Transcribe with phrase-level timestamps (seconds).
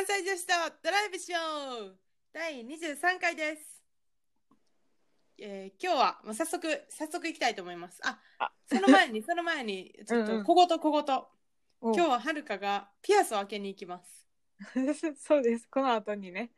[0.00, 1.38] 関西女子とドライブしよ
[1.92, 1.96] う
[2.32, 3.82] 第23回です。
[5.38, 8.00] えー今日はもう早速、早速行きたいと思います。
[8.04, 11.04] あ、あその前に、その前に、ちょっうんうんと小言小言。
[11.82, 14.26] 今今日ははるかがピアスを開けに行きます。
[15.20, 15.68] そうです。
[15.68, 16.50] この後にね。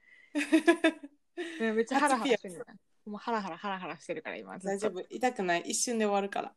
[1.59, 2.65] ねめっちゃハラハラしてる。
[3.07, 4.57] もうハラハラハラハラしてるから今。
[4.61, 5.05] 大丈夫。
[5.11, 5.63] 痛くない。
[5.63, 6.55] 一瞬で終わるから。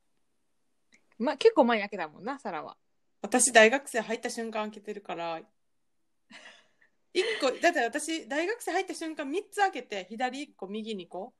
[1.17, 2.77] まあ結構前に開けたもんな、サラは。
[3.23, 5.41] 私、大学生入った瞬間開けてるから、
[7.15, 11.33] 一個、だって私、大学生入った瞬間3つ開けて、左1個、右2個。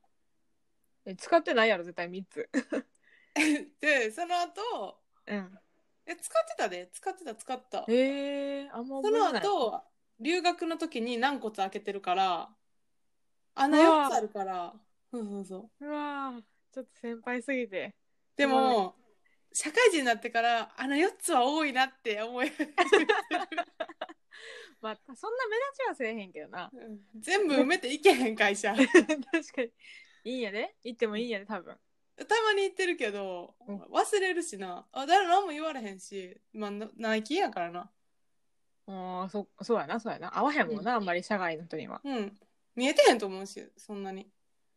[1.05, 2.49] え使ってないやろ、絶対3つ。
[3.81, 5.59] で、その後、うん。
[6.05, 6.89] え、使ってたで。
[6.93, 7.83] 使ってた、使った。
[7.89, 9.41] へえー、あんまその覚えてない。
[9.41, 9.83] 後、
[10.19, 12.55] 留学の時に軟骨開けてるから、
[13.55, 14.73] 穴うわ4つあるから、
[15.11, 15.85] そうそうそう。
[15.85, 17.95] うわーちょっと先輩すぎて。
[18.37, 18.95] でも、
[19.51, 22.73] 社会人になってから、穴4つは多いなって思い始めて
[23.55, 23.64] る
[24.85, 26.69] まあ、そんな目立ちはせえへんけどな。
[26.71, 28.75] うん全部埋めていけへん会社。
[28.75, 29.71] た 確かに。
[30.25, 30.75] いいんやで。
[30.83, 31.75] 行ってもいいんやで、多分。
[32.17, 34.85] まに言ってるけど、うん忘れるしな。
[34.91, 37.91] あ、誰何も言われへんし、まあ、なナイキやからな。
[38.87, 40.37] ああ、そ、そうやな、そうやな。
[40.37, 42.01] 合わへんもんな、あんまり社外の人には。
[42.03, 42.39] うん。
[42.75, 44.29] 見えてへんと思うし、そんなに。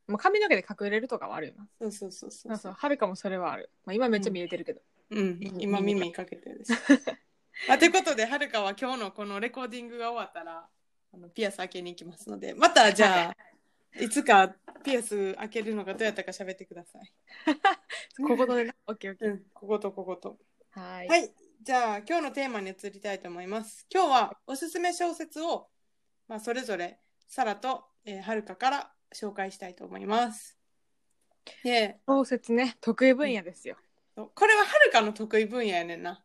[0.06, 1.68] まあ、髪の毛で隠れるとかはあるよな。
[1.80, 2.52] そうそうそうそう。
[2.52, 3.70] そうそう、はるかもそれはある。
[3.84, 4.80] まあ、今めっちゃ見えてるけど。
[5.10, 6.72] うん、耳今耳かけてるし。
[7.66, 10.66] まあ、ということで、はるかは今日のこのレコーディングが終わったら、
[11.12, 17.12] あのピアス開けに行きますので、またじゃあ、いつかピアス開けるのがどうやったか喋ってください。
[18.22, 18.74] こことでな。
[18.86, 19.28] オッケーオッケー。
[19.28, 20.38] うん、こことここと。
[20.70, 21.08] はーい。
[21.08, 23.86] はい、じゃあ今日のテーマに移りたいと思います。
[23.92, 25.68] 今日はおすすめ小説を、
[26.28, 30.58] まあ、それぞれサラと、えー、はるかから紹介したいと思います。
[31.64, 33.76] で、小説ね、得意分野ですよ。
[34.14, 36.24] これははるかの得意分野やねんな。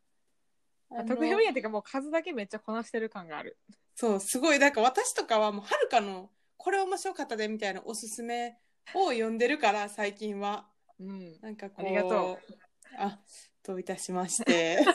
[0.96, 3.58] あの得意分野っていうかもう数だけめっちゃこなしてる感がある。
[3.96, 4.60] そう、すごい。
[4.60, 8.58] だから私とかはもうはるかのこれ面白かったでみたいなおすすめ
[8.94, 10.68] を読んでるから最近は。
[11.00, 11.40] うん。
[11.42, 11.86] なんかこう。
[11.86, 12.54] ありがとう。
[12.98, 13.20] あ、
[13.64, 14.80] どういたしまして。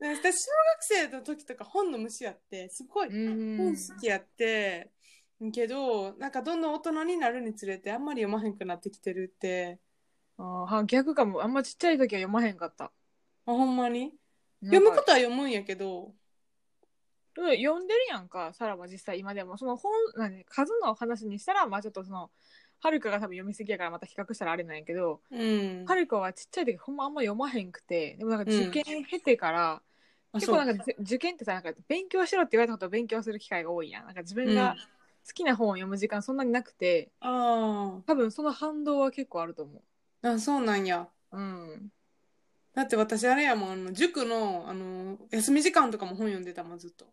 [0.00, 4.90] で私小学生の時とか本の虫やってすごいうん本好きやって、
[5.52, 9.78] けどなんかどんどん大人になるにつれてあんまり読まへんくなってきてるって
[10.38, 11.42] あーは逆かも。
[11.42, 12.84] あんまちっちゃい時は読まへんかった。
[13.46, 14.19] あほんまに？
[14.60, 16.04] 読むことは読むんやけど。
[16.04, 16.12] うん
[17.36, 19.56] 読んでるやんか、サラは実際今でも。
[19.56, 22.30] その本、何数の話にしたら、まあちょっとその、
[22.80, 25.84] はるかが多分読みすぎやからまた比較したらあれなんやけど、うん。
[25.86, 28.68] はるかはちっちゃい時ほんまあんま読まへんくて、でもなんかうん。
[28.68, 29.82] 受験経てから、
[30.34, 34.04] 結構なんかぜ受験ってさなんか勉強しろって言われたことを勉強する機会が多いやん。
[34.06, 34.76] なんか自分が
[35.26, 41.08] 好きな本を読む時間そんなになくてあ多分その反動は結構あると思ーあそうなんや。
[41.32, 41.92] ううん
[42.74, 47.06] だって私あれやもんあの塾のあの休み時間とかも本読んでたもんずっと。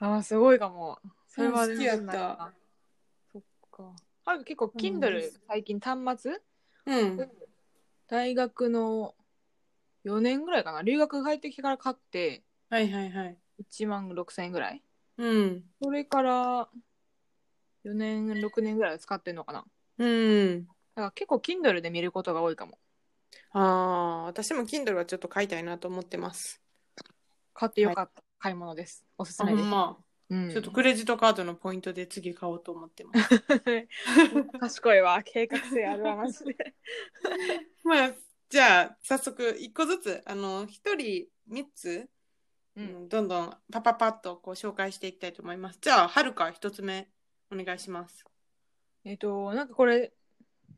[0.00, 0.98] あーすごいかも。
[1.26, 2.52] それはうん好きやった。
[3.32, 3.82] そっか。
[4.24, 6.40] は結構 Kindle 最近端末？
[6.86, 7.30] うん。
[8.08, 9.14] 大学の
[10.04, 10.82] 4年ぐらいかな。
[10.82, 13.36] 留学帰ってきてから買ってはいはいはい。
[13.70, 14.82] 1万6000円ぐらい。
[15.18, 15.64] うん。
[15.82, 16.68] それから
[17.84, 19.64] 4年6年ぐらい使ってんのかな。
[19.98, 20.64] うん。
[20.64, 22.78] だから結構 Kindle で見ることが多いかも
[23.52, 26.60] ああ私も Kindle はちょっと買いたいなと思ってます
[27.54, 29.04] 買ってよかった買い物です。
[29.18, 29.64] おすすめです。
[29.64, 29.96] ま
[30.30, 33.28] うんちょっとクレジットカードのポイントで次買おうと思ってます
[34.60, 35.22] 賢いわ。
[35.24, 36.76] 計画性あるわ、マジで。
[37.82, 38.12] まあ
[38.50, 42.08] じゃあ早速一個ずつあの一人三つ、
[42.76, 42.80] う。
[42.80, 47.10] うんん、どんどんパパパッとこう紹介していきたいと思いますじゃあはるか一つ目
[47.50, 48.24] お願いします
[49.04, 50.12] えっ、と、なんかこれ、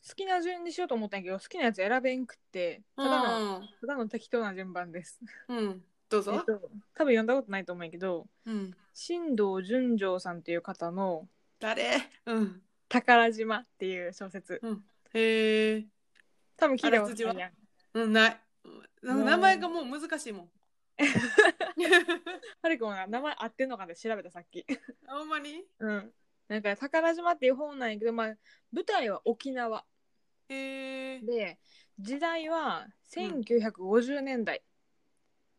[0.08, 5.20] 好きな順にしようと思ったんやけど、好きなやつ選べんくって、ただの、ただの適当な順番です。
[5.48, 6.52] うん、うん、どうぞ、えっと、
[6.94, 11.28] 多分読んだことないと思うんやけど、うん、新藤純丈さんっていう方の
[11.58, 12.10] 誰？
[12.26, 12.62] うん。
[12.88, 14.60] 宝島っていう小説。
[15.12, 15.86] へえ
[16.56, 17.52] 多分聞いたことないやん。
[17.94, 18.40] うんない。
[19.02, 19.24] うん。
[19.24, 20.50] 名前がもう難しいもん。
[22.62, 24.66] はるくんが名前合ってんのかって調べたさっき。
[25.06, 25.64] あほんまに？
[25.78, 26.12] うん。
[26.50, 28.34] なんか宝島っていう本なんやけど、まあ、
[28.72, 29.84] 舞台は沖縄。
[30.48, 31.58] へえで
[32.00, 34.60] 時代は1950年代。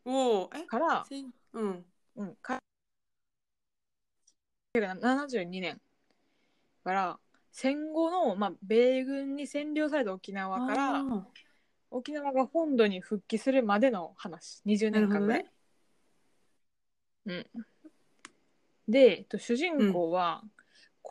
[0.03, 0.65] おおえ？
[0.65, 1.85] から、せんうん。
[2.17, 2.59] うん、か
[4.75, 5.79] 72年。
[6.83, 7.19] から
[7.53, 11.27] 戦後の、まあ、米軍に占領された沖縄からあ
[11.89, 14.61] 沖縄が本土に復帰するまでの話。
[14.65, 15.45] 20年間ぐらい。
[17.27, 17.45] うん、
[18.89, 20.43] で、えっと、主人公は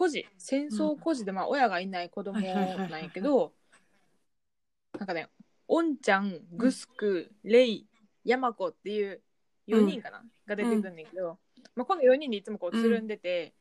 [0.00, 3.52] 孤児戦争孤児で、まあ、親がいない子供なんやけど
[4.98, 5.28] なんかね
[5.68, 7.86] おんちゃんグスクレイ
[8.24, 9.20] ヤマコっていう
[9.66, 11.38] 4人かな、が出てくるんだけど、
[11.76, 13.52] まあ、この4人でいつもこうつるんでて、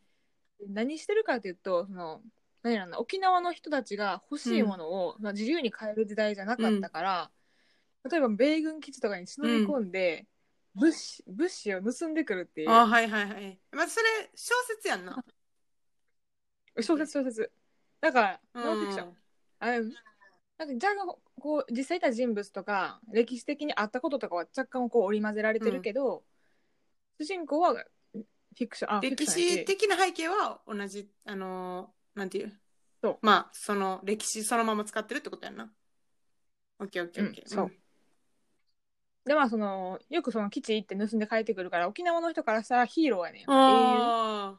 [0.65, 2.21] 何してるかというとその
[2.63, 7.31] 何やろな沖縄の人たちが欲しいものを、まあ、自由に買える時代じゃなかったから、
[8.09, 10.25] 例えば米軍基地とかに忍び込んで、
[10.74, 12.69] 物資物資を盗んでくるっていう。
[12.69, 13.59] あはいはいはい。
[13.74, 14.06] まあそれ
[14.36, 15.21] 小説やんな
[16.83, 17.51] 小説小説。
[18.01, 19.17] だからうんノンフィクション、
[19.59, 19.93] あうん。
[20.57, 20.93] なんかじゃあ
[21.39, 26.23] こう実際いた人物とか歴史的にあったこととかは若干こう織り交ぜられてるけど、
[27.17, 32.51] 主人公はフィクションあ歴史的な背景は同じあのーなんていう？
[33.01, 33.17] そう。
[33.21, 35.71] まあその歴史そのまま使ってるってことやんな。
[36.79, 37.43] オッケーオッケーオッケー。
[37.43, 37.71] うんそう。
[39.25, 44.57] でまあそのよくその基地行って盗んで帰ってくるから沖縄の人からしたらヒーローやねん英あ雄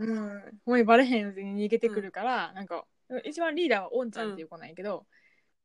[0.00, 0.40] うん。
[0.64, 2.84] ほんまにバレへんうちに逃げてくるから、なんか
[3.24, 5.06] 一番リーダーはオンちゃんっていう子なんやけど、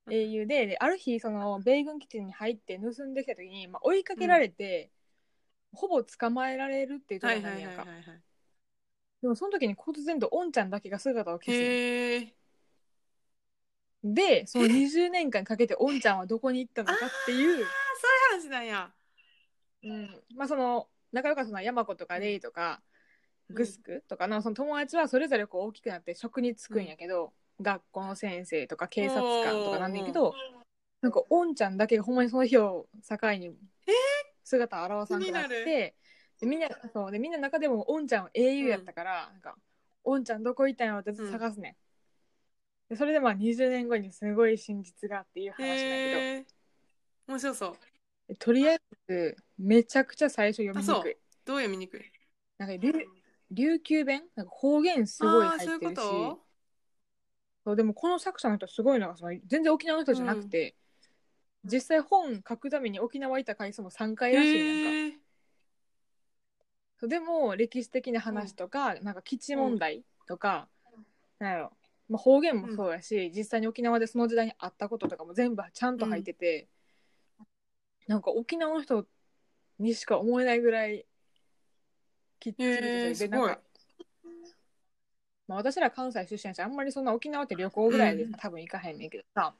[0.09, 4.91] 英雄でである日その米軍基地に入って盗んできた時に、まあ、追いかけられて、
[5.73, 7.85] ほぼ捕まえられるっていうあ状態なんやんか、
[9.21, 12.35] でもその時に忽然とオンちゃんだけが姿を消す
[14.03, 17.65] でその20年間かけてオンちゃんはどこに行ったのかっていう。
[17.65, 17.67] あ
[18.31, 18.91] そういう話なんや。
[19.83, 22.84] うん、まあその仲良かったのは山子とかレイとか、うん
[23.49, 27.31] グスクとかのその友達はそれぞれこう大きくなって職に就くんやけど、
[27.61, 30.33] 学校の先生とか警察官とかなんだけど
[31.01, 33.51] なんかオンちゃんだけがほんまにその日を境に
[34.43, 35.95] 姿を現さなくなって
[36.39, 39.55] でみんなそうでみんなの中でもオンちゃんは英雄やったから、なんか
[40.03, 41.75] オンちゃんどこ行ったんやろってずっと探すねん、
[42.89, 46.45] でそれでまあ20年後にすごい真実がっていう話なんやけ
[47.27, 47.75] ど面白そう。
[48.27, 51.17] でとりあえずめちゃくちゃ最初読みにくい。
[51.45, 52.01] どう読みにくい？
[52.57, 52.75] なんか
[53.51, 54.23] 琉琉球弁？
[54.35, 55.99] なんか方言すごいあーそういう入ってるし。
[56.01, 56.39] こ
[57.65, 60.75] そうでもこの作者の人すごいのがその全然沖縄の人じゃなくて、
[61.63, 65.19] 実際本書くために沖縄行った回数も3と回らしいねんか。
[66.99, 70.67] そうでも歴史的な話とか、なんか基地問題とか、
[71.39, 71.71] なんやろ、
[72.07, 76.67] まあ、方言もそうやし、実際に沖縄でその時代にあったこととかも全部ちゃんと入ってて、
[78.07, 79.07] なんか沖縄の人
[79.79, 81.07] にしか思えないぐらい
[82.45, 83.59] きっちりとしてへーなんか、
[85.47, 88.31] まあ、私ら関西出身やしあんまりそんな沖縄って旅行ぐらいでうん。
[88.33, 89.55] 多分行かへんねんけどさ、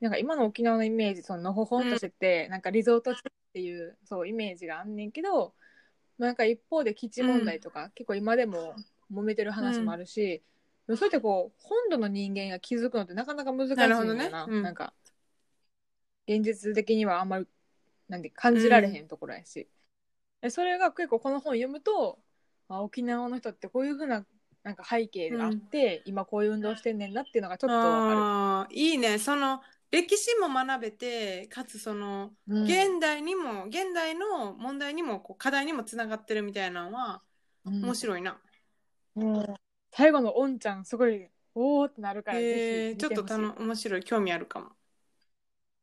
[0.00, 3.22] なんか今の沖縄のイメージそののほほんとしてて、なんかリゾート地っ
[3.52, 5.54] ていうそうイメージがあんねんけど、
[6.18, 8.76] まあ、なんか一方で基地問題とか、結構今でも
[9.12, 10.42] 揉めてる話もあるし、
[10.86, 14.52] でもそうやってこう本土の人間が気づくのってなかなか難しいんだよななね。
[14.52, 14.62] うん。
[14.62, 14.92] なんか
[16.26, 17.46] 現実的にはあんまり
[18.08, 19.68] なんで感じられへんところやし、
[20.44, 22.18] でそれが結構この本読むと
[22.68, 24.26] あ沖縄の人ってこういうふうな
[24.62, 29.18] なんか背景があって、今こういう運動してんねんなっていうのがちょっとわあーいいね。
[29.18, 37.22] その歴史も学べてかつその現代にも現代の問題にもこう課題にもつながってるみたいなのは
[37.64, 37.82] うん。
[37.82, 38.38] 面白いな、
[39.92, 44.02] 最後のおんちゃんすごいおーってなるから、えちょっとたの面白い。
[44.02, 44.66] 興味あるかも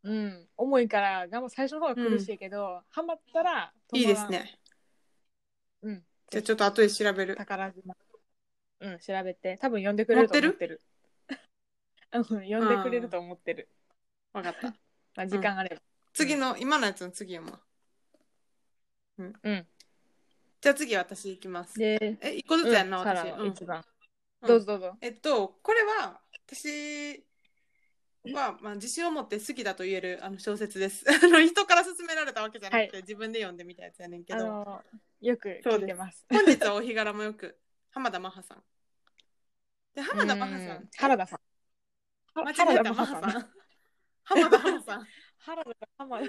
[0.03, 4.59] うん、重いから頑張最初の方が苦しいけど、ハマったらいいですね。
[5.83, 6.03] うん。
[6.30, 7.36] じゃあちょっと後で調べる。
[7.36, 7.95] 宝島。
[8.80, 9.57] うん調べて。
[9.62, 10.81] 多分読 んでくれると思ってる。
[12.13, 13.69] うん読んでくれると思ってる。
[14.33, 14.69] わかった。
[15.15, 15.81] まあ時間あれば。
[16.13, 17.61] 次の、今のやつの次読むわ
[19.44, 19.68] うん。
[20.61, 21.78] じゃあ次私行きます。
[21.78, 23.40] でえ一個ずつやんな、うんサラ私、うん。
[23.42, 23.85] は一番、
[24.42, 24.47] うん。
[24.47, 24.97] どうぞどうぞ。
[25.02, 27.23] えっとこれは私
[28.33, 31.06] は、まあ、自信を持って好きだと言えるあの小説です。
[31.09, 34.40] あの人から勧められたわけじゃなくて、自分で読んでみたやつやねんけど。
[34.40, 34.83] あの
[35.21, 36.25] よく聞いてます。
[36.30, 37.57] 本日はお日柄もよく
[37.92, 38.63] 浜田真帆さん。
[39.94, 40.83] で浜田真帆さうん。
[40.83, 41.40] ん原田さん。
[42.35, 43.51] 間違えた真帆さん。
[44.23, 45.07] 浜田真帆さん。
[45.42, 46.25] 原田浜田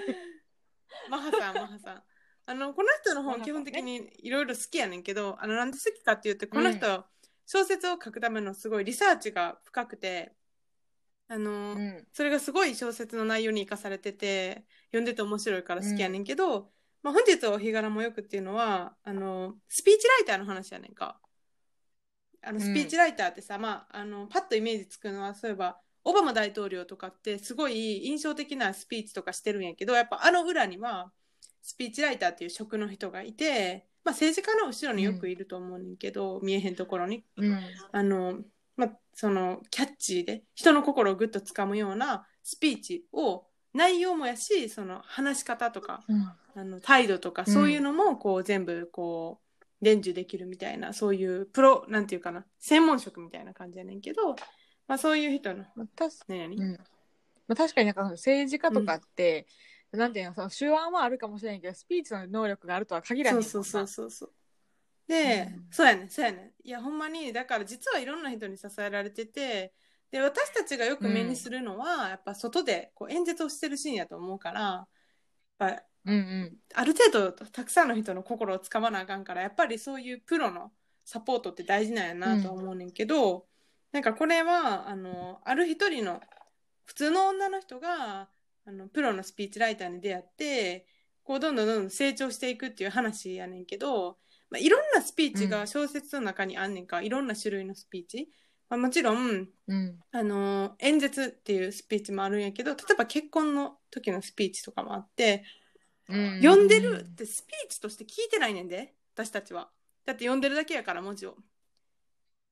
[1.09, 2.03] マハさん、マハさん。
[2.45, 7.05] あの、この人の本、基本的にいろいろ好きやねんけど、あの、なんで好きかっていうと、この人、
[7.45, 10.33] 小説を書くためのすごいリサーチが深くて、
[11.27, 12.07] あの、うん。
[12.13, 21.19] それがすごい小説の内容に生かされてて、読んでて面白いから好きやねんけど、まあ、本日はお日柄もよくっていうのは、あの、スピーチライターの話やねんか。
[22.41, 22.61] あの、うん。
[22.61, 31.11] スピーチライターってさ、まあ、あの、パッとイメージつくのは、そういえば、オバマ大統領とかってすごい印象的なスピーチとかしてるんやけど、やっぱあの裏には、
[31.61, 37.23] スピーチライターっていう職の人がいて、まあ、政治家の後ろによくいると思うねんけど、見えへんところに。
[37.37, 37.59] うん。
[37.93, 38.41] あの、
[38.75, 46.31] まあ、その、キャッチーで、人の心をぐっとつかむようなスピーチを、内容もやし、その、話し方とか、うん。
[46.55, 47.53] あの、態度とか、うん。
[47.53, 54.35] そういうのも、こう、全部、こう、伝授できるみたいな、そういう、プロ、なんていうかな、専門職みたいな感じやねんけど、
[54.87, 55.87] まあ、そういう人の、まあ、
[56.63, 56.77] うん。
[57.47, 59.47] まあ、確かになんか政治家とかって、
[59.91, 63.41] なんていうのその手腕はあるかもしれんけどスピーチの能力があるとは限らな。
[63.43, 64.31] そうそうそうそうそう
[65.07, 65.67] で、うん。
[65.71, 69.73] そうやねそうやねいやほんまにだから実はいろんな人に支えられてて
[70.11, 74.87] で私たちがよく目にするのは、やっぱ外でこう演説をしてるシーンやと思うからやっ
[75.57, 76.57] ぱうんうん。
[76.75, 80.71] ある程度たくさんの人の心をつかまなあかんからやっぱりそういうプロの
[81.05, 83.47] サポートって大事なんやなとは思うねんけど、
[83.91, 86.21] なんかこれはあのある一人の
[86.85, 88.29] 普通の女の人が
[88.65, 90.85] あのプロのスピーチライターに出会って
[91.23, 94.17] こうどんどんどんどん成長していくっていう話やねんけど、
[94.53, 98.29] まあ、いろんなスピーチが小説の中にあんねんか、いろんな種類のスピーチ、
[98.69, 99.99] まあ、もちろんうん。
[100.11, 105.43] あの演説っていうスピーチもあるんやけど例えば結婚の時のスピーチとかもあって
[106.07, 106.39] うん。
[106.43, 109.71] 読んでるってスピーチとして聞いてないねんで私たちは。
[110.05, 111.35] だって読んでるだけやから文字を。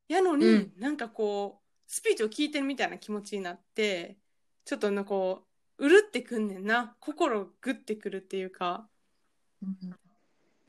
[0.08, 0.74] やのに、うん。
[0.78, 4.18] なんかこうスピーチを聞いてるみたいな気持ちになって
[4.66, 5.44] ちょっとなんかこ
[5.78, 6.96] ううるってくんねんな。
[7.00, 8.88] 心グッてくるっていうか。
[9.62, 9.96] うん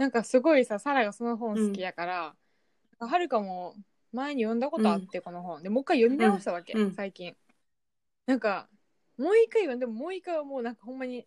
[0.03, 2.35] なんかすごいさサラがその本好きやから、
[2.99, 3.77] はるかも
[4.13, 5.63] 前に読んだことあって、この本。
[5.63, 6.93] でもう一回読み直したわけ、うん。
[6.93, 7.37] 最近。
[8.27, 8.69] なんか
[9.17, 11.25] もう一回読んでももう一回はもうなんかほんまに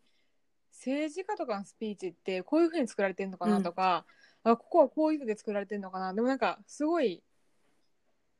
[0.74, 4.06] 政治家とかのスピーチってこういうふうに作られてるのかなとか、
[4.44, 6.14] あここはこういうふうで作られてるのかな。
[6.14, 7.24] でもなんかすごい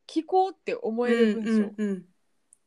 [0.06, 2.06] 聞こうって思える文章、うんうんうん。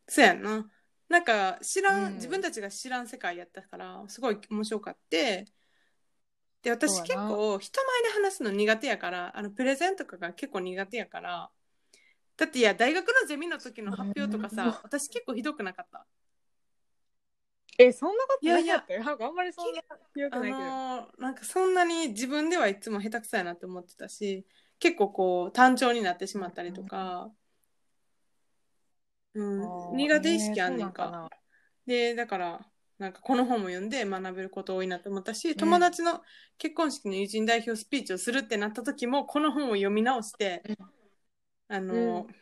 [0.09, 0.71] そうやんな。
[1.11, 2.15] なんか知らん、うん。
[2.15, 5.45] 自分たちが知らん世界やったからすごい面白かって
[6.63, 11.51] で私結構人前で話すの苦手やからあのプレゼンとかが結構苦手やから
[12.37, 14.57] だっていや大学のゼミの時の発表とかうん。
[14.57, 16.07] さ私結構ひどくなかった？
[17.79, 19.83] えそんなことなかったよなんかあんまりそんな
[20.15, 24.45] 強くあないけど、のーなんかそんなに自分ではいつも下手くそやなって思ってたし
[24.81, 27.31] 結構こう単調になってしまったりとか、
[29.35, 29.63] うん。
[29.65, 29.97] あー。
[29.97, 31.31] 苦手意識あんねんか。
[31.87, 32.61] でだから
[32.99, 35.55] なんかこの本も読んで学べること多いなと思ったしん。
[35.55, 36.23] 友達の
[36.59, 40.63] 結婚式の友人代表スピーチをするってなった時もこの本を読み直して、
[41.69, 42.35] あの、うん。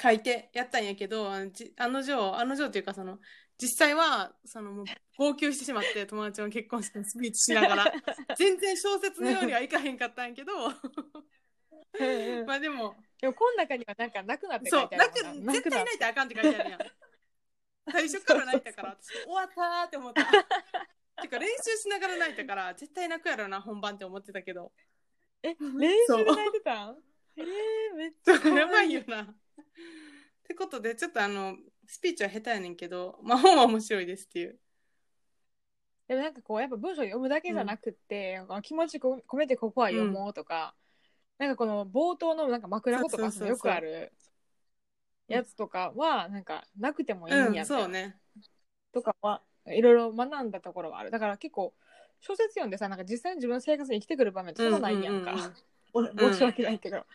[0.00, 3.18] 書いてやったんやけどあのじあの女あの女っていうかその
[3.60, 4.84] 実際はそのもう
[5.18, 7.92] 号泣してしまって友達の結婚式のスピーチしながら。
[8.38, 10.52] 全然小説のようにはいかへんかったんやけど。
[12.46, 15.52] まあでもでもこの中にはなんかなくなって書そいうてあるもんな。
[15.52, 16.80] 絶対泣いたらあかんって書いてあるやん
[17.92, 20.24] 最初から泣いたから 私終わったーって思った。
[21.22, 24.72] てか練習しながら泣いたから絶対泣くやろな本番って思ってたけど。
[25.42, 27.02] え 練習で泣いてたん？
[27.36, 29.22] えー、めっちゃやばいよな。
[29.22, 29.26] っ
[30.44, 31.56] てことでちょっとあの
[31.86, 34.58] スピーチは下手やねんけどまあ本は面白いですっていう。
[36.08, 40.74] でもなんかこうやっぱ文章読むだけじゃなくって、気持ちこ込めてここは読もうとか、
[41.38, 44.12] なんかこの冒頭のなんか枕言葉そうそうそうそうよくある
[45.30, 47.78] やつとかはなんかなくてもいいんやうんみたいな。
[47.78, 48.16] そうね。
[48.92, 51.10] とかはいろいろ学んだところはある。
[51.10, 51.72] だから結構
[52.20, 55.52] 小説読んでさなんか実際に自分の生活に生きてくる場面ってそんなないやんか、
[55.94, 57.06] 申し訳ないけど、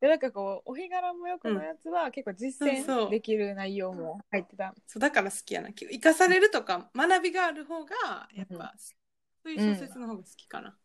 [0.00, 4.74] でなんかこうお日柄もよくのやつは結構実践できる内容も入ってた。
[4.86, 5.70] そうだから好きやな。
[5.72, 8.58] 生かされるとか学びがある方がやっぱ、うん。
[8.58, 10.76] そういう小説の方が好きかな、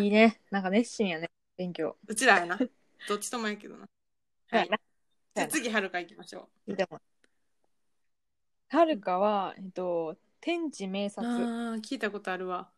[0.00, 0.40] いいね。
[0.50, 1.96] なんか熱心やね勉強。
[2.06, 2.58] うちらやな。
[3.08, 3.86] どっちともやけどな
[4.50, 4.70] はい。
[4.70, 4.78] な
[5.34, 7.00] じゃあ次はるか行きましょいいと思う
[8.68, 12.70] はるかは、えっと、天地名う察、ああ聞いたことあるわ。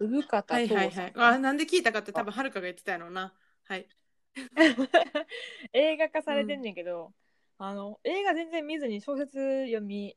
[0.00, 3.34] 産方はい父さん、はいはいあなんで聞いたかって多分はるかが言ってたやろうな。
[3.64, 3.86] はい。
[5.72, 7.12] 映画化されてんねんけど、
[7.58, 10.16] あの映画全然見ずに小説読み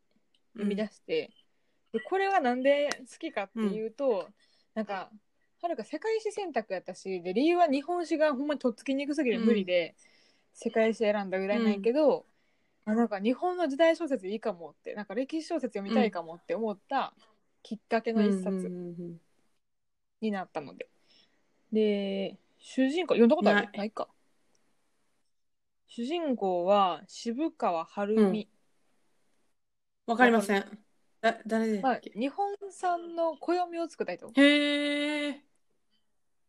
[0.54, 1.32] 読み出して、
[1.92, 4.28] でこれはなんで好きかっていうと、
[4.74, 5.12] なんか
[5.62, 9.96] はるか世界史選択やったしで理由は日本史がほんまにとっつきにくすぎて無理で、
[10.60, 12.26] 世界史選んだぐらいなんやけど、
[12.86, 17.14] あなんか日本の時代小説いいかもってなんか歴史小説読みたいかもって思った
[17.62, 18.72] きっかけの一冊
[20.20, 20.88] になったので、
[21.72, 23.60] で主人公読んだことある？
[23.62, 23.78] ない。
[23.78, 24.08] ないか。
[25.90, 28.50] 主人公は渋川晴美、
[30.08, 30.66] わかりません。
[31.22, 32.20] だ誰だはっけ、い。
[32.20, 34.32] 日本産の暦を作った人。
[34.36, 35.42] へえ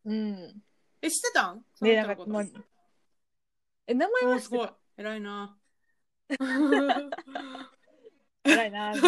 [0.05, 0.63] うん。
[1.03, 1.63] え知ってたん？
[1.81, 2.45] で、なんか、まあ
[3.89, 4.69] え、名前おーすごい。
[4.99, 5.57] 偉いな。
[8.45, 8.93] 偉いな。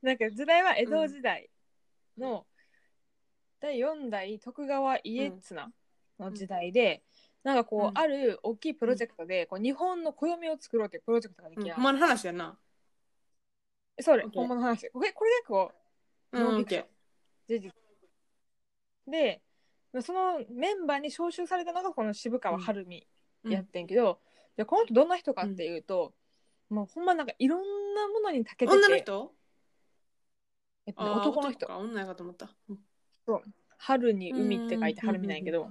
[0.00, 1.50] なんか時代は江戸時代
[2.16, 2.46] の
[3.60, 5.70] 第4代徳川家綱
[6.18, 7.02] の時代で、
[7.42, 7.98] なんかこう、うん。
[7.98, 11.82] ある大きいプロジェクトで、こう日本の暦を作ろうっていうプロジェクトができや、うん。
[11.82, 12.58] ほんまの話やな。
[14.00, 14.90] それ、OK 本物の話。
[14.90, 15.70] これこれ結構
[16.32, 16.86] うんノンフィ OK クション
[17.46, 17.72] 事実。
[19.06, 19.42] で、
[20.02, 23.06] そのメンバーに招集されたのがこの渋川晴美
[23.44, 24.20] やってんけど、
[24.56, 26.14] じゃあこの人どんな人かっていうと、
[26.68, 28.78] もうほんまなんかいろんなものに長けてて。
[28.78, 29.32] 女の人？
[30.86, 31.66] えっとね男の人。
[31.66, 31.78] か。
[31.78, 32.50] 女やかと思った。
[32.68, 32.78] うん。
[33.78, 35.70] 春に海って書いてうん春見なんやけど、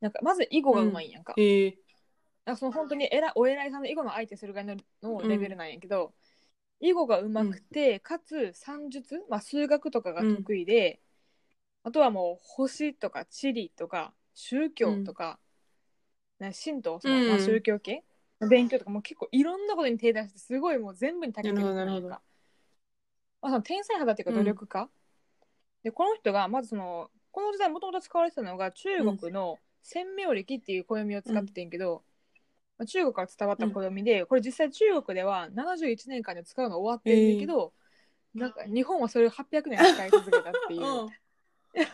[0.00, 1.78] なんかまず囲碁がうまいんやんか,、へえ。
[2.44, 6.12] なんかその本当に偉いお偉いさんの囲碁の相手するぐらいののレベルなんやけど、
[6.80, 11.00] 囲碁がうまくて、かつ算術、まあ、数学とかが得意で、
[11.88, 15.38] あとはもう星とか地理とか宗教とか、
[16.38, 18.04] な神道その、宗教系
[18.42, 22.22] の勉強とかもう結構いろんなことに手出してすごいもう全部に長けてる人なるほどなるか、
[23.40, 24.90] まあ、その天才肌っていうか努力家、
[25.82, 32.02] でこの人がまずそのこの時代もともと使われてたのが中国の千明暦っていう暦を使っててんけど、
[32.76, 37.72] まあ中国から伝わった暦で、これ実際中国では71年間で使うの終わってるんだけど、
[38.34, 41.08] なんか日本はそれを800年使い続けたっていう。
[41.74, 41.84] うん。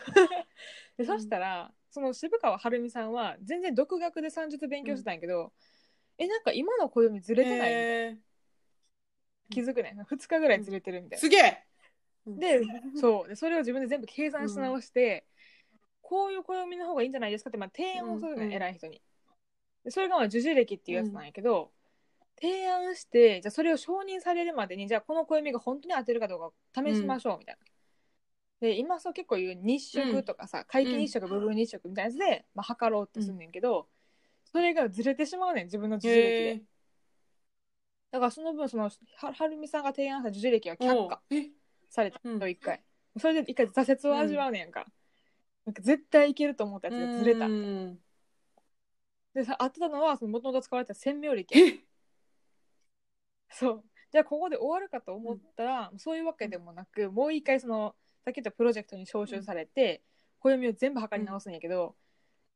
[0.97, 5.51] でそしたらその渋川晴美さんは全然独学で算術勉強してたんやけど、
[6.17, 8.17] えなんか今の暦ずれてない、へ
[9.49, 9.95] 気づくね。
[10.09, 11.19] 2日ぐらいずれてるみたいな。
[11.19, 11.29] ーす。
[11.29, 11.63] げえ。
[12.25, 12.61] で
[12.99, 13.27] そう。
[13.29, 15.25] でそれを自分で全部計算し直して、
[16.01, 19.01] こういう暦の方がいいんじゃないですかって、まあ、提案をするの、偉い人に。
[19.83, 21.71] でそれがまあ樹樹暦っていうやつなんやけど、
[22.41, 27.74] 提案してじゃあそれを承認されるまでにじゃあこの暦が本当に当てるかどうか試しましょうみたいな。
[28.61, 33.87] で今そう結構言う日食とかさ、皆既日食部分日食みたいなやつで、まあ、測ろうってすんねんけど、
[34.45, 36.63] それがずれてしまうねん自分の樹樹暦で。
[38.11, 38.83] だからその分その
[39.17, 41.49] ははるみさんが提案した樹樹暦は却下え？
[41.89, 42.39] されたうん。
[42.39, 42.81] と一回、
[43.19, 44.85] それで一回挫折を味わうねやんか,、
[45.65, 47.99] なんか絶対いけると思ったやつがずれたうん。
[49.33, 51.79] でさ当てたのはもともと使われてた千明暦え？
[53.49, 53.83] そう。
[54.11, 60.01] じゃあここで終わるかと思ったら、そういうわけでもなくもう一回そのさっき言ったプロジェクトに招集されて、
[60.39, 61.95] 暦を全部測り直すんやけど、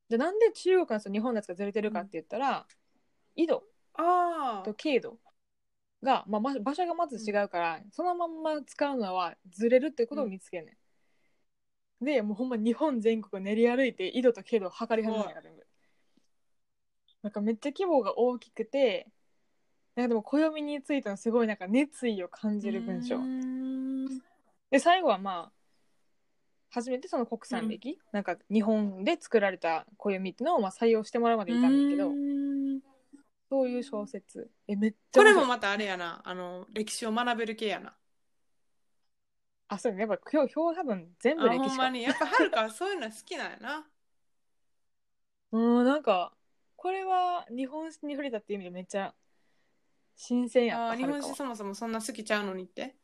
[0.09, 2.65] じゃあなんで中国の日本のやつがずれてるかって言ったら、
[3.35, 4.73] 緯度ああと。
[4.73, 5.19] 経度
[6.01, 10.77] が、まあ、ま場所がまず違うから、そのまんま使うのはずれるってことを見つけるね
[12.01, 12.05] ん。
[12.05, 15.67] でもうほんま日本全国練り歩いて緯度と経度を測り始めたから全部。
[17.21, 19.11] なんかめっちゃ規模が大きくて
[19.95, 23.19] なんかでも暦についてのすごいなんか熱意を感じる文章う。
[23.19, 24.07] ん
[24.71, 25.58] で最後はまあ
[26.71, 32.79] 初めてその国産暦、なんか日本で作られた暦っていうのをまあ採用してもらうまでいたんだけど、うん。
[33.49, 34.49] そういう小説。
[34.67, 37.95] えめっちゃこれもまたあれやな、あの、歴史を学べる系やな。
[39.67, 39.99] あそうね。
[40.01, 41.69] やっぱ今日今日多分全部あ、歴史か。
[41.69, 42.03] ほんまに。
[42.03, 43.87] やっぱはるかはそういうの好きなんやな。
[45.51, 46.33] うんなんか
[46.75, 49.13] これは日本史に触れたっていう意味でめっちゃ
[50.15, 52.95] 新鮮やった日本史そもそもそんな好きちゃうのにって。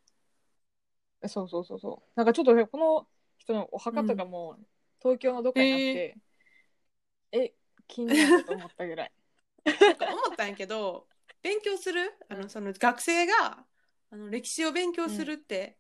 [1.22, 2.10] はそうそうそうそう。
[2.16, 3.08] なんかちょっとねこの
[3.46, 4.58] 人のお墓とかも
[5.00, 6.18] 東京のどっかにあって、
[7.32, 7.54] え
[7.88, 9.12] 気になると思ったぐらい。
[9.64, 11.08] なんか思ったんやけど、
[11.44, 12.12] 勉強する？
[12.28, 13.66] あのその学生が
[14.10, 15.78] あの歴史を勉強するって、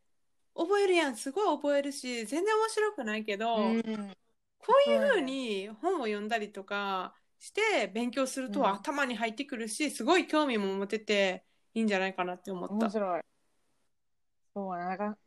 [0.55, 3.83] 覚えるやん、すごい覚えるし、全然面白くないけど、うん。
[4.59, 8.65] こういうふうに本を読んだりとかして勉強するとうん。
[8.67, 12.75] 頭に入ってくるし、すごい興味も持てていいんじゃないかなって思った。
[12.75, 13.21] 面白い。
[14.53, 14.93] そうな。
[14.93, 15.17] んか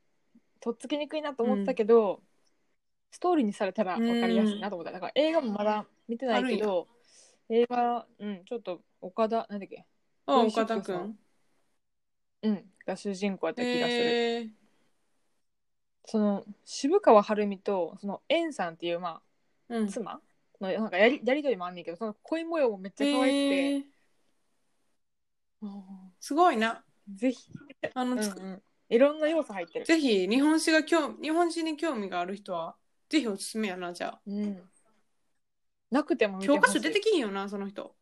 [0.60, 2.20] とっつきにくいなと思ったけど、
[3.10, 4.92] ストーリーにされたら分かりやすいなと思った。
[4.92, 6.88] だから映画もまだ見てないけど
[7.48, 9.84] 映画うんちょっと岡田なんだっけ？
[10.26, 11.02] あ、岡田くさん。
[11.02, 11.18] ん。
[12.42, 14.48] うんが主人公やった気がする、えー。
[16.04, 19.20] その渋川晴美とその円さんっていうま
[19.68, 19.84] うん。
[19.84, 20.20] あ妻？
[20.60, 23.38] のなんかやりやりとりもあんねんけどその恋模様もめっちゃ可愛くて、
[23.74, 23.82] えー。
[26.20, 26.84] すごいな。
[27.12, 27.50] ぜひ、
[27.94, 32.76] あの、うんうん、いろんな要素入ってる、ぜひ日本史が興日本史に興味がある人は
[33.08, 34.20] ぜひおすすめやなじゃあ。
[34.26, 34.62] うん、
[35.90, 36.60] なくても見てほしい。
[36.60, 37.94] 教科書出てきひんよなその人。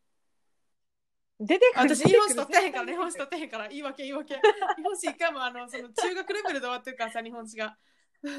[1.39, 1.95] 出てくる。
[1.95, 3.69] 私日本史取ってへんから日本史取ってへんから。
[3.69, 4.35] 言い訳言い訳。
[4.35, 4.41] 日
[4.83, 7.77] 本史一回もあのその中学レベルで終わってるからさ日本史が。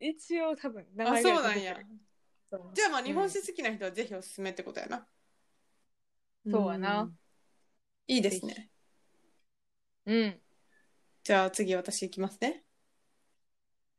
[0.00, 1.76] 一応多分名あ前そうなんや。
[2.74, 5.06] じゃあまあ日本史好きな人はぜひおすすめってことやな、
[6.50, 7.02] そうやな。
[7.02, 7.18] うん
[8.08, 8.70] いいですね。
[10.06, 10.40] うん。
[11.24, 12.65] じゃあ次私いきますね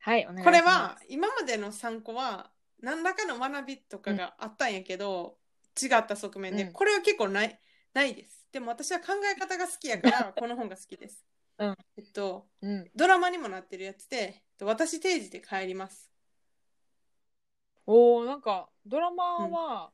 [0.00, 0.44] はいお願いします。
[0.44, 5.36] これは今までの参考は何らかの学びとかがあったんやけど、
[5.80, 6.72] 違った側面で、うん。
[6.72, 7.60] これは結構ない
[7.94, 8.46] ないです。
[8.52, 11.24] でも私は考え方が好きやから この本が好きです、
[11.58, 11.76] うん。
[11.96, 12.90] えっとうん。
[12.94, 16.10] ドラマにもなってるやつでえっと私定時で帰ります。
[17.86, 19.90] おーなんかドラマは、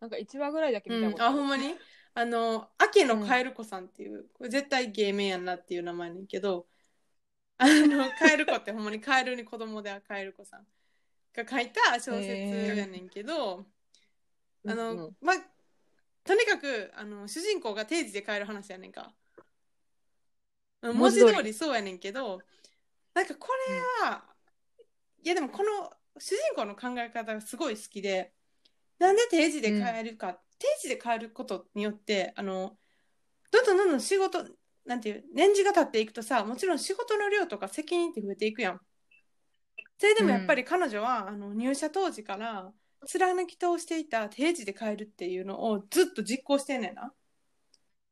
[0.00, 1.74] なんか1話ぐらいだけ見たことあほんまに？
[2.14, 6.66] あの秋のカエル子さんっていう、これ絶対芸名やんなっていう名前ねんけど
[7.58, 10.66] あのカエル子ってほんまにカエルに子供ではカエル子さん
[11.34, 13.66] が書いた小説やねんけど、
[14.66, 14.98] あの、うん。
[15.04, 15.36] うんまあ
[16.24, 19.14] とにかくあの主人公が定時で帰る話やねんか。
[20.82, 22.40] うん文文字通りそうやねんけど
[23.14, 24.24] なんかこれは、
[25.22, 28.32] いやでもこの主人公の考え方がすごい好きで
[28.98, 32.76] なんで定時で帰るか、定時で帰ることによってあの
[33.50, 34.46] どんどんどんどん仕事
[34.86, 38.80] なんていう年次が経っていくとさもちろん仕事の量とか責任って増えていくやん。
[39.98, 42.70] それでもやっぱり彼女は、あの入社当時から
[43.06, 47.12] 貫き通していた定時で帰るっていうのをずっと実行してんねんな。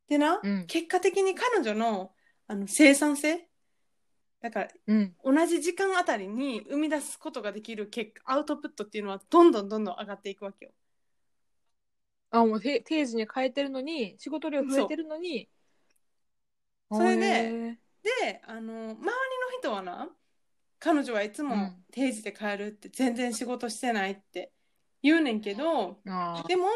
[0.08, 2.12] でな、うん結果的に彼女の
[2.46, 3.48] あの生産性
[4.40, 5.14] だからうん。
[5.24, 10.72] 同じ時間あたりに生み出すことができる結果アウトプットっていうのはどんどんどんどん上がっていくわけよ。
[12.30, 15.48] あ、もうて定時に変えてるのに、仕事量増えてるのに。
[16.90, 19.06] それでであの周りの
[19.60, 20.08] 人はな
[20.78, 21.76] 彼女はいつもうん。
[21.92, 24.52] 定時で帰るって全然仕事してないって
[25.02, 25.98] 言うねんけど
[26.48, 26.66] でも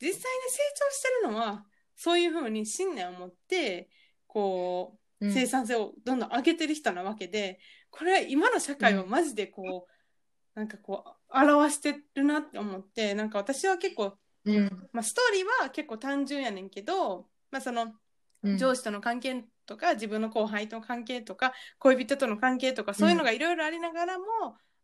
[0.00, 1.64] 実際に成長してるのは
[1.96, 3.88] そういうふうに信念を持って
[4.26, 5.32] こううん。
[5.32, 7.60] 生産性をどんどん上げてる人なわけで、
[7.90, 14.88] これは今の社会をマジでこう、なんかこう表してるなって思ってなんか私は結構、うん。
[14.92, 17.94] まあ、ストーリーは結構単純やねんけど、まあ、そのうん
[18.42, 24.24] 上司との関係とか自分の後輩との関係とか恋人との関係とかそういうのがいろいろありながらも、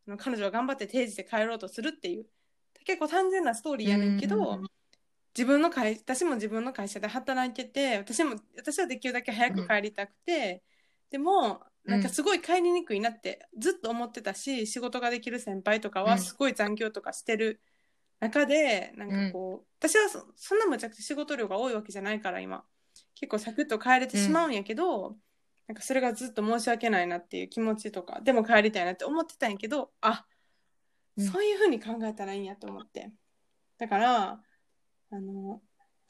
[0.07, 2.27] あの彼女は頑張って定時で帰ろうとするっていう。
[2.85, 4.67] 結構単純なストーリーやねんけど、うん
[5.37, 10.63] 自分の会私も自分の会社で働いてて私も私はできるだけ早く帰りたくて、
[11.11, 16.09] でもなんかすごい帰りにくいなってずっと思ってたし仕事ができる先輩とかうん。
[16.09, 17.61] はすごい残業とかしてる
[18.19, 22.65] 中で、なんかこう私はそそんなむちゃくちゃ仕事量が多いわけじゃないから今
[23.17, 25.17] 結構サクッと帰れてしまうんやけど、
[25.67, 30.25] なんかそれがずっと申し訳ないなっていう気持ちとかでも帰りたいなって思ってたんやけどあ
[31.17, 31.27] うん。
[31.27, 33.11] そういうふうに考えたらいいんやと思って。
[33.79, 34.41] だから
[35.11, 35.61] あの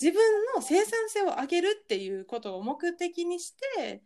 [0.00, 0.20] 自分
[0.54, 4.02] の生産性を上げるっていうことを目的にして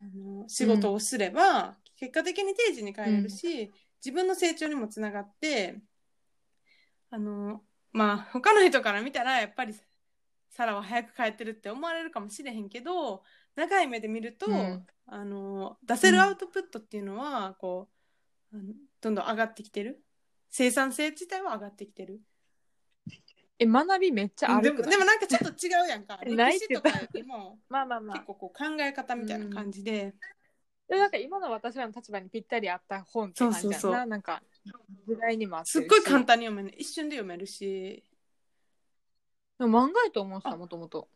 [0.00, 3.70] あの仕事をすれば、結果的に定時に帰れるし、
[4.04, 5.76] 自分の成長にもつながって
[7.10, 7.60] あの
[7.92, 9.74] まあ他の人から見たらやっぱり
[10.56, 13.22] サラは早く帰ってるって思われるかもしれへんけど
[13.56, 14.86] 長い目で見ると、うん。
[15.08, 17.88] あの出せるアウトプットっていうのは、こ
[18.52, 20.02] うあのどんどん上がってきてる。
[20.48, 22.20] 生産性自体は上がってきてる。
[23.58, 26.18] え、学びめっちゃあるでもなんかちょっと違うやんか。
[26.24, 28.16] 歴史とかよりも まあまあまあ。
[28.16, 28.26] 結。
[28.26, 30.14] 構こう考え方みたいな感じで、
[30.88, 33.78] でなんか今の私らの立場にぴったりあった本って感じだな。
[33.78, 34.06] そうそうそう。
[34.06, 34.42] なんか
[35.06, 36.76] 時代にもすっごい簡単に読める。
[36.78, 38.02] 一瞬で読めるし
[39.58, 41.08] でも漫画やと思ってたもともと。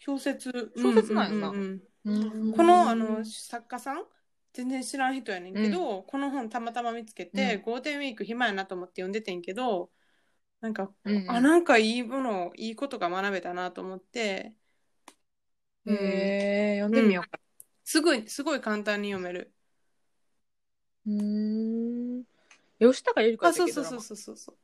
[0.00, 0.72] 小説。
[0.76, 1.48] 小説なんやな。
[1.48, 4.04] うんうんうんここのあの作家さん？
[4.52, 7.62] 全然知らん人やねんけど、この本たまたま見つけて、うん。
[7.62, 9.90] ゴールデンウィーク暇やなと思って読んでてんけど
[10.60, 14.54] なんか、うんあなんかいいものいいことが学べたなと思って、
[15.86, 15.96] うん。
[15.96, 17.40] へえ読んでみようか。
[17.84, 19.52] すごいすごい簡単に読める。
[21.06, 22.24] うーん。
[22.78, 23.72] 吉高由里子やあったっけ？
[23.72, 24.36] そうそうそうドラマそうそう。
[24.36, 24.56] そう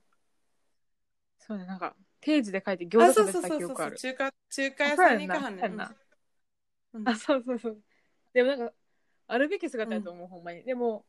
[1.38, 3.96] そうね、なんか定時で書いて餃あ子食べてた記憶ある。
[3.96, 5.96] 中華中華屋さんに行かはんねあそうやんな
[6.94, 7.82] うんあ、そうそうそう。
[8.32, 8.74] でもなんか、
[9.28, 10.64] あるべき姿やと思う、ほんまに。
[10.64, 11.06] でも、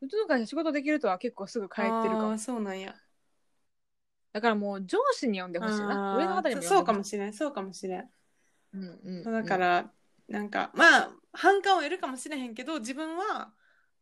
[0.00, 2.38] うちの会社仕事できるとは結構すぐ帰ってるかあもー。
[2.38, 2.94] そうなんや
[4.32, 6.02] だからもう上司に読んでほしいな。
[6.10, 8.10] 上の方にもそうかもしれんそうかもしれん
[8.72, 8.78] い。
[8.78, 9.92] うんうんだから、
[10.28, 13.54] なんかまあ反感を得るかもしれへんけど自分は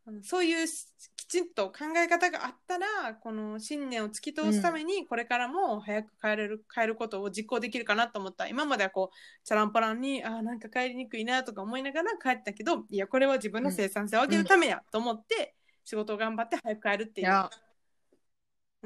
[0.07, 2.87] あのそういうしきちんと考え方があったら
[3.21, 17.33] この信念を突き通すためにこれからも早く帰れる帰ることを実行できるかなと思った今まではこうチャランポランにあーなんか帰りにくいなとか思いながら帰ったけどいやこれは自分の生産性を上げるためやと思って仕事を頑張って早く帰るっていう、う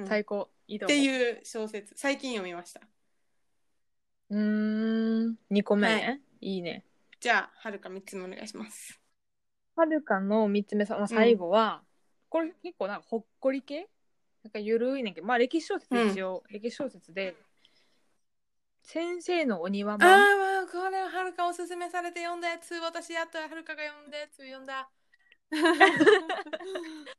[0.02, 0.48] んっ最高。
[0.66, 0.96] いいと思う。
[0.96, 2.80] ていう小説最近読みました
[4.30, 5.36] うーん。
[5.50, 6.84] 2個目ね。、はいいね。
[7.20, 8.99] じゃあはるか3つ目お願いします
[9.76, 11.82] はるかの3つ目さ、まあ、最後は、
[12.28, 13.88] これ結構なんかほっこり系？
[14.42, 17.36] なんかゆるいねんけど、まあ歴史小説一応、歴史小説で、
[18.82, 20.08] 先生のお庭ああ版。
[20.08, 22.74] まあこれはるかおすすめされて読んだやつ。
[22.74, 24.88] 私やっとはるかが読んだやつ読んだ。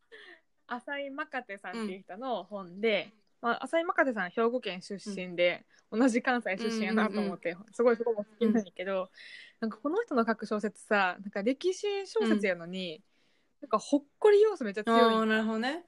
[0.67, 3.11] 浅井真手さんっていう人の本で、
[3.41, 9.11] まあ、浅井真手さん兵庫県出身で、同じ関西出身やなと思って、すごいそこも好きなんやけど、
[9.61, 13.01] なんかこの人の書く小説さなんか歴史小説やのに、
[13.61, 15.27] なんかほっこり要素めっちゃ強い。
[15.27, 15.85] なるほどね。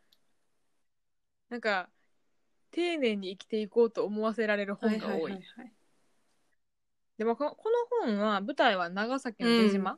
[1.49, 1.89] なんか
[2.69, 5.13] 丁寧に生きていこうと思わせられる本が多い。
[5.13, 5.73] はいはいはいはい。
[7.17, 9.97] でもこのこの本は舞台は長崎の出島、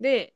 [0.00, 0.34] で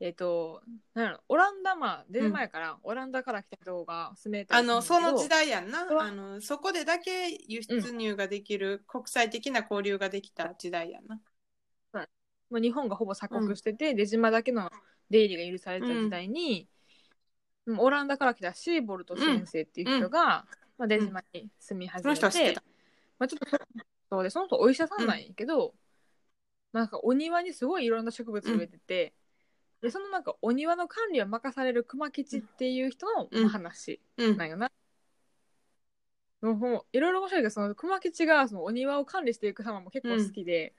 [0.00, 0.62] えっ、と
[0.94, 5.86] なんやろオランダまあ出る前から、オランダから来た人が住めたあのその時代やんな。
[5.90, 11.20] あのそこでだけ輸出入ができる、国際的な交流ができた時代やんな
[12.54, 14.70] もう日本がほぼ鎖国してて、出島だけの
[15.10, 16.68] 出入りが許されてた時代に、
[17.66, 20.46] もうオランダから来たシーボルト先生っていう人が、
[20.78, 22.54] まあ、出島に住み始めて、
[23.18, 23.56] まあ、ちょっとそ
[24.08, 25.74] そうでその人お医者さんなんやけど、
[26.72, 29.12] なんかお庭にすごいいろんな植物植えてて、
[29.82, 34.36] でそのなんかお庭の管理を任される熊吉っていう人の話うん。
[34.36, 34.70] なんよな。
[36.40, 40.74] もういろいろ面白いけどその熊吉がそのお庭を管理していく様も結構好きで、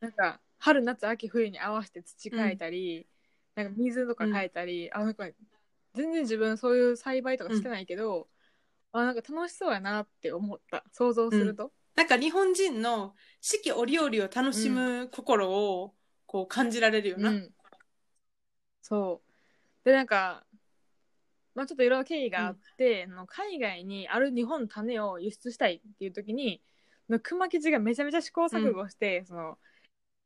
[0.00, 3.06] なんか春夏秋冬に合わせて土変えたり、
[3.54, 5.28] なんか水とか変えたり、あなんか
[5.94, 8.28] 全然自分そういう栽培とかしてないけど、
[8.92, 10.84] あなんか楽しそうやなって思った。
[10.92, 11.72] 想像すると。
[11.96, 15.94] なんか日本人の四季折々を楽しむ心を
[16.26, 17.50] こう感じられるよな、うん、
[18.82, 19.84] そう。
[19.84, 20.44] でなんか
[21.56, 26.62] まあちょっといろいろ経緯があって、あの海外にある日本の種を輸出したいっていう時に
[27.08, 29.58] の熊吉がめちゃめちゃ試行錯誤して、その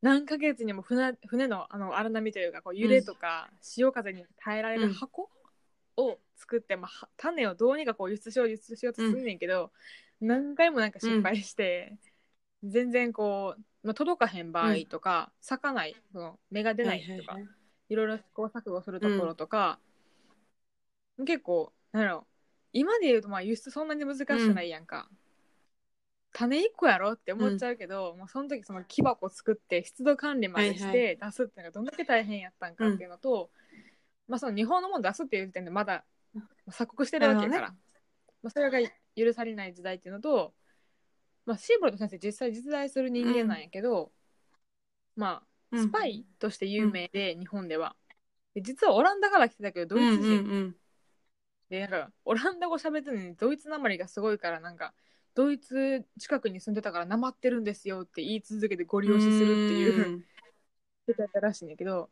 [0.02, 5.30] 何ヶ月にも船船のあの荒波というかこう揺れとか潮風に耐えられる箱
[5.96, 9.70] を作って、まあ、は種をどうにかこう輸出しよう輸出しようとするねんけど、
[10.20, 11.96] 何回もなんか失敗して、
[12.64, 17.40] 全然こう、まあ、届かへん場合とか、咲かないその芽が出ないとか、は
[17.88, 19.78] いろいろ試行錯誤するところとか、
[21.26, 22.26] 結構なんやろ
[22.72, 25.08] 今で言うとまあ輸出そんなに難しくないやんか、
[26.32, 33.50] 種1個やろって思っちゃうけど、もうその時その木箱作って湿度管理までしはいて出すっていうのがどんだけ大変やったんかっていうのと、
[34.28, 36.04] まあその日本のもの出すっていう時点でまだ
[36.70, 37.72] 鎖国してるわけやから、なる
[38.42, 40.54] まあ、それが許されない時代っていうのと、
[41.44, 44.10] まあ、シーボルト先生実際実在する人間なんやけど、
[45.16, 45.42] ま
[45.72, 47.96] あスパイとして有名で、日本では。
[48.54, 50.76] で実はオランダから来てたけどドイツ人、うんうんうん。
[51.70, 54.92] でなんかオランダ語喋ってるのにドイツなまりがすごいからなんか
[55.34, 60.24] ドイツ近くに住んでたからなまってるんですよって言い続けてご利用しするっていううん。
[61.06, 62.10] 出てたらしいんだけど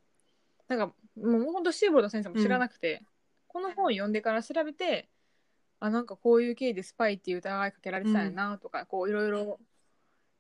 [0.67, 0.93] なんかも
[1.39, 3.03] うほんとシーボルト先生も知らなくて、
[3.47, 5.09] この本読んでから調べて
[5.81, 9.59] あなんかこういう経緯でスパイっていう疑いかけられてたんやなとか、こういろいろ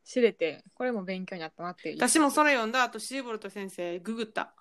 [0.04, 1.96] 知れてこれも勉強になったなっていう。
[1.96, 4.54] 私もそれ読んだ後シーボルト先生ググった。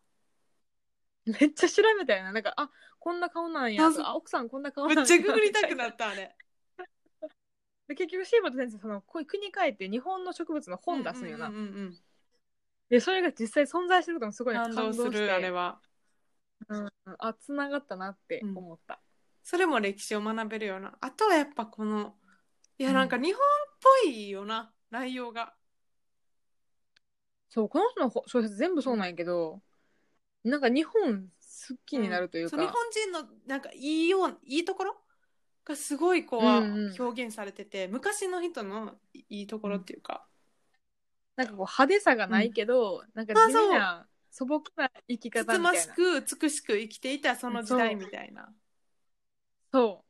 [1.25, 2.31] めっちゃ調べたよな。
[2.31, 3.91] なんかあこんな顔なんや。
[4.03, 4.95] あ奥さんこんな顔なんや。
[4.97, 6.35] めっちゃググりたくなったあれ
[7.89, 11.97] で結局シーボルト先生そのこう国帰って日本の植物の本出すんよな、うんうんうん
[12.89, 15.79] でそれが実際存在してることもすごい感動するあれは。
[16.67, 18.99] うん、あつながったなって思った、
[19.43, 20.97] それも歴史を学べるよな。
[20.99, 22.15] あとはやっぱこの
[22.79, 22.95] いやうん。
[22.95, 23.35] なんか日本っ
[24.03, 25.53] ぽいよな、内容が。
[27.49, 29.61] そうこの人のほ小説全部そうなんやけど
[30.43, 31.27] なんか日本
[31.69, 34.95] 好きになるというか、そう日本人のなんかいいよういいところ
[35.69, 37.01] がすごいこう、うんうん。
[37.01, 40.25] 表現されてて昔の人のいいところっていうか、
[41.35, 45.63] なんかこう派手さがないけど、なんか地味な素朴な生きつつ方みたいな。
[45.71, 48.49] ましく美しく生きていたその時代みたいな。
[49.71, 50.03] そ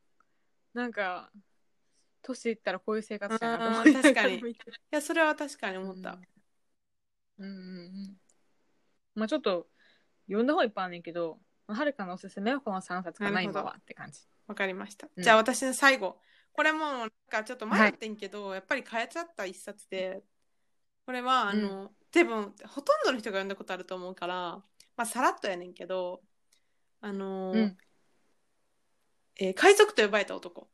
[0.74, 0.78] う。
[0.78, 1.30] なんか
[2.22, 4.40] 年いったらこういう生活したいなと思確かに。
[4.50, 4.56] い
[4.92, 6.18] やそれは確かに思った、
[7.38, 7.56] うんうんうん。
[7.56, 8.18] うん
[9.16, 9.68] まあちょっと
[10.28, 15.24] 読んだ本いっぱいあるねんけどまあはるかのおすすめはこの3冊かな今はって感じわかりました、うん。
[15.24, 16.20] じゃあ私の最後。
[16.54, 20.24] これもなんかちょっと迷ってんけど、やっぱり変えちゃった一冊で
[21.06, 24.36] これはあの、多分ほとんどの人が読んだことあると思うから
[24.98, 26.22] まあさらっとやねんけど
[27.00, 27.78] あのーうん。
[29.38, 30.68] えー海賊と呼ばれた男。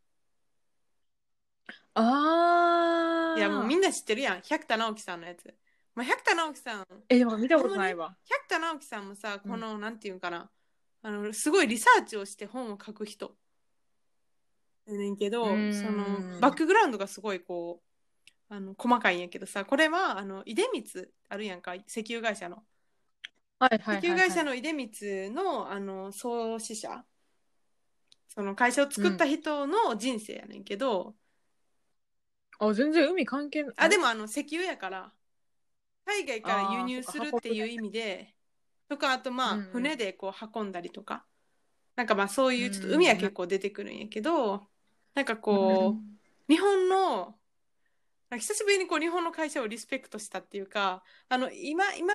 [1.94, 4.42] ああいやもうみんな知ってるやん。
[4.42, 5.54] 百田直樹さんのやつ、
[5.94, 8.16] まあ、百田直樹さんえでも見たことないわ。
[8.24, 9.52] 百田直樹さんもさうん。
[9.52, 10.50] この、なんていうんかな。
[11.02, 13.36] あのすごいリサーチをして本を書く人
[14.88, 15.74] やねんけどうん。
[15.74, 17.82] そのバックグラウンドがすごいこ
[18.50, 22.64] うあの細かいんやけどさこれはあの出光あるやんか石油会社の。
[23.60, 27.04] はいはい石油会社の出光のあの創始者。
[28.28, 31.16] その会社を作った人の人生やねんけど、
[32.60, 33.74] あ全然海関係ない。
[33.78, 35.12] あでもあの石油やから。
[36.06, 38.36] 海外から輸入するっていう意味で
[38.88, 39.66] とかあとまあ、うんうん。
[39.72, 41.26] 船でこう運んだりとか。
[41.96, 44.68] なんかまあそういうちょっとうん海は結構出てくるんやけど、
[45.16, 47.36] なんかこう、日本の
[48.32, 52.14] 久しぶりにこう日本の会社をリスペクトしたっていうかあの今今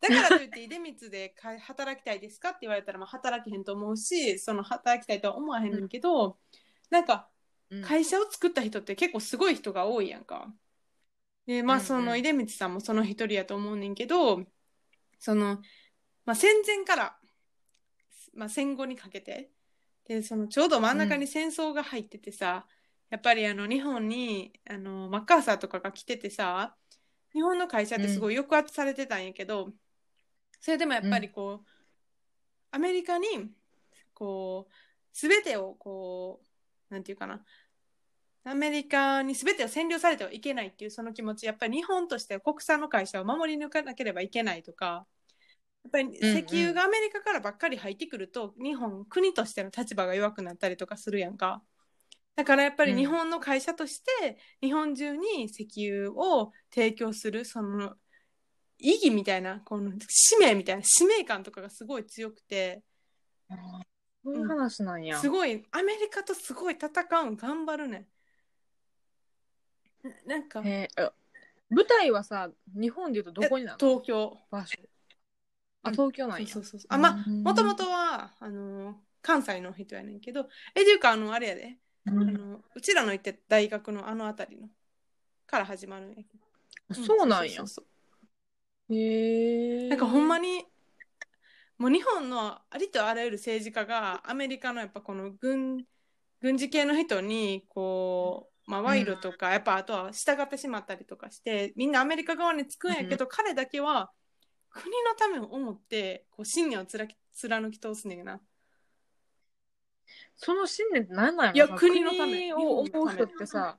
[0.00, 6.38] だからといって出光でか働きたいですかって言われたらまあ働けへんと思うしその働きたいとは思わへんねんけど、
[6.90, 7.28] なんか
[7.70, 7.82] うん。
[7.82, 10.46] 会社を作った人って結構すごい人が多いやんか。
[11.46, 14.44] でまあその出光さんもその一人やと思うねんけど
[15.18, 15.58] その、
[16.24, 17.16] まあ、戦前から
[18.34, 19.50] まあ、戦後にかけて
[20.08, 22.66] でそのちょうど真ん中に戦争が入っててさ、
[23.10, 26.74] やっぱりあの日本にあのマッカーサーとかが来ててさ
[27.32, 29.70] 日本の会社ってすごい抑圧されてたんやけど、
[30.60, 31.66] それでもやっぱりこう、
[32.70, 33.26] アメリカに
[34.14, 34.72] こう
[35.12, 36.40] 全てをこ
[36.90, 37.42] うなんていうかな
[38.44, 45.00] アメリカに全てを占領されてはいけないっていうその気持ちやっぱり日本として国産の会社を守り抜かなければいけないとかや
[45.86, 51.62] っぱり石油がアメリカからばっかり入ってくると、日本国としての立場が弱くなったりとかするやんか。
[52.34, 57.94] だからやっぱり日本の会社として日本中に石油を提供するその
[58.78, 62.82] 意義みたいなこの使命みたいな使命感とかがすごい強くて。
[64.22, 65.18] そういう話なんや。
[65.18, 66.88] すごいアメリカとすごい戦
[67.22, 68.06] う頑張るね。
[70.26, 70.62] ななんか。
[70.64, 71.12] えー、あ
[71.70, 73.88] 舞台はさ、日本でいうとどこになるの？
[73.88, 74.36] 東京。
[74.50, 74.78] 場所。
[75.86, 75.92] あ、うん。
[75.92, 76.48] 東京なんや。
[76.48, 77.42] そうそうそうあまあうん。
[77.42, 82.28] もともとはあの関西の人やねんけどえっていうかあのあれやで、うん。
[82.28, 84.68] あのうちらの行って大学のあの辺りの
[85.46, 86.94] から始まるんやけど。
[86.94, 87.64] そうなんや。
[88.90, 89.88] へえ。
[89.88, 90.64] なんかほんまに
[91.78, 95.84] もう日本のありとあらゆる政治家がアメリカのやっぱこの軍
[96.40, 104.10] 軍事系の人にこう、まあ、賄賂とか、やっぱあとは従ってしまったりとかしてみんなアメリカ側につくんやけど、彼だけは
[104.76, 108.40] 国のためを思ってこう信念を貫き貫き通すねんな。
[110.36, 111.76] その信念って何なんやろ？
[111.76, 113.78] 国のため国を思う人ってさ、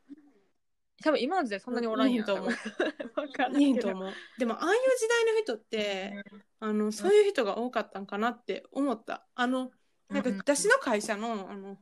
[1.03, 2.17] 多分今の時代そんなにおらんやん。
[2.17, 2.49] いいと思う
[3.33, 4.13] かんないけどいいと思う。
[4.37, 6.23] でもああいう時代の人って、
[6.59, 9.25] あのそういう人が多かったんかなって思った。
[9.35, 9.71] あの
[10.09, 11.77] なんかうん私の会社のあの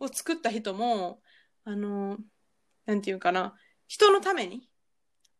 [0.00, 1.22] を作った人も
[1.64, 2.18] あの
[2.84, 3.54] なんていうかな
[3.86, 4.68] 人のために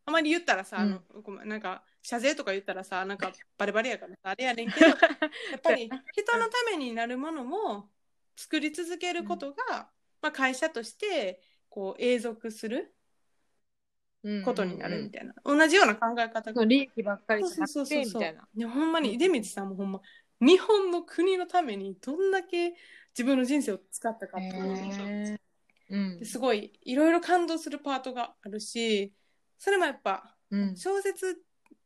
[0.07, 7.91] あまり言ったらさ、あのごめんなんか謝罪とか言ったらさなんか バレバレやからさあれやねんけど やっぱり人のためになるものも
[8.37, 9.91] 作り続けることが、
[10.23, 12.95] まあ、会社としてこう永続する
[14.45, 16.65] ことになるみたいな、同じような考え方が。
[16.65, 18.49] 利益ばっかりじゃなくてみたいな。
[18.55, 19.05] いやほんまうん。
[19.05, 20.01] に出光さんもほんま
[20.41, 22.75] 日本の国のためにどんだけ
[23.11, 24.55] 自分の人生を使ったかっていう。
[24.55, 25.39] へー。
[25.91, 26.19] うん。
[26.19, 29.13] ですごいいろいろ感動するパートがあるし
[29.59, 30.77] それもやっぱうん。
[30.77, 31.39] 小説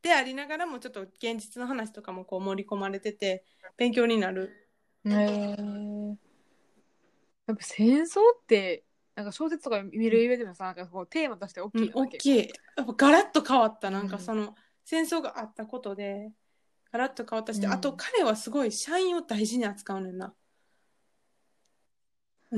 [0.02, 3.44] でありながらもちょっと現実の話とかもこう盛り込まれてて
[3.76, 4.68] 勉強になる。
[5.04, 6.16] へー。
[7.46, 8.84] やっぱ戦争って
[9.16, 12.38] なんか小説とか見る上でもさ、なんかこうテーマとして大きいよね、大きい。
[12.76, 13.90] やっぱガラッと変わった。
[13.90, 14.22] なんかうん。
[14.22, 14.54] その、
[14.84, 16.30] 戦争があったことで
[16.92, 17.72] ガラッと変わったし、うん。
[17.72, 20.32] あと彼はすごい社員を大事に扱うねんな、うん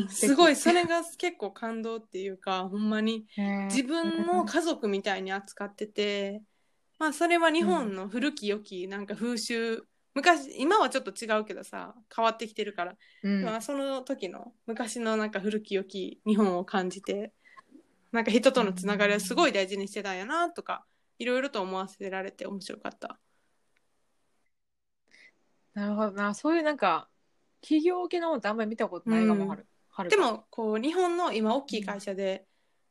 [0.09, 0.57] すごい。
[0.57, 3.27] それが結構感動っていうかほんまに。
[3.69, 6.43] 自分の家族みたいに扱ってて、
[6.99, 9.87] まあそれは日本の古き良きなんか風習。
[10.15, 12.97] 昔今はちょっと違うけどさ変わってきてるから。
[13.23, 13.45] うん。
[13.45, 17.33] まあ、その時の昔のなんか古き良き日本を感じて
[18.13, 20.85] なんか人とのつながりをすごい大事にしてたんやなとか
[21.19, 23.19] いろいろと思わせられて面白かった。
[25.75, 26.13] なるほど。
[26.13, 27.09] なそういうなんか
[27.63, 29.72] 企業系のものってあんまり見たことないかも、うんはるはる
[30.09, 32.47] でもこう日本の今大きい会社で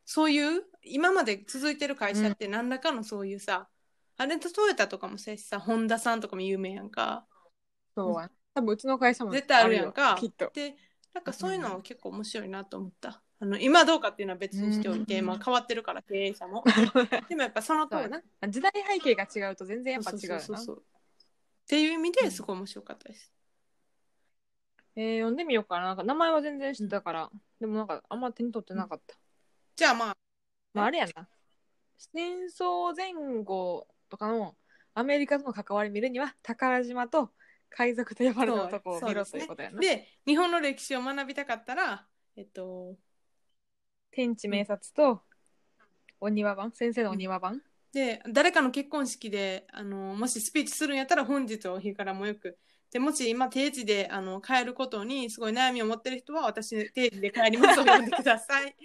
[0.05, 3.69] そういう今まで続いてる会社って何らかのそういうさ、
[4.17, 7.25] あれとトヨタとかもそうやしさ本田さんとかも有名やんか。
[7.95, 10.15] そうは多分うちの会社も絶対あるやんか。
[10.19, 10.51] きっと。
[10.53, 10.75] で
[11.13, 13.21] なんかそういうのは結構面白いなと思った。
[13.39, 15.25] あの今どうかっていうのは別にしておいて、うん。
[15.25, 16.63] まあ、変わってるから経営者も。
[17.27, 18.21] でもやっぱその通りな。
[18.47, 20.81] 時代背景が違うと全然やっぱ違うそうそうそうっ
[21.67, 23.31] ていう意味ですごい面白かったです。
[24.95, 25.85] えー、読んでみようかな。
[25.85, 29.15] なんか名前は全然知ってたから、でもなんかあんま手に取ってなかった、
[29.75, 30.17] じゃあまあ
[30.73, 31.27] まああれやな。
[31.97, 34.55] 戦争前後とかの
[34.93, 37.29] アメリカとの関わり見るには宝島と
[37.69, 42.95] 海賊と呼ばれる男を見ろということやな、で日本の歴史を学びたかったらえっと
[44.11, 45.21] 天地名察と
[46.19, 47.61] お庭番先生のお庭番、
[47.93, 52.57] で誰かの結婚式であのもしスピーチするんやったら本日お日からもよく
[52.91, 58.75] でもし今定時であの帰ることにすごい悩みを持ってる人は私定時で帰りますを読んでください。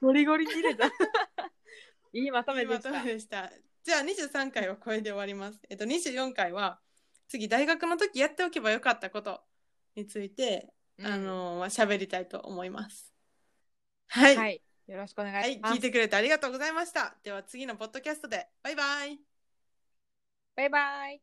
[0.00, 0.86] ゴリゴリに入れた
[2.12, 3.50] いいまとめでしたまとめでした。
[3.84, 5.60] じゃあ23回はこれで終わります。
[5.68, 6.80] えっと24回は
[7.28, 9.42] 次大学の時やっておけばよかったこと
[9.94, 13.14] について、あの喋りたいと思います。
[14.08, 17.16] はい、はいよろしくお願はいいします、聞いてくれてありがとうございました。
[17.22, 19.20] では次のポッドキャストでバイバイ。
[20.56, 21.16] バイバイ